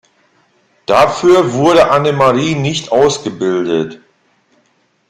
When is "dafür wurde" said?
0.87-1.91